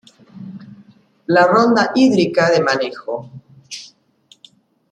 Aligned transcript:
La 1.27 1.45
ronda 1.45 1.91
hídrica 1.93 2.49
de 2.49 2.61
manejo. 2.63 3.29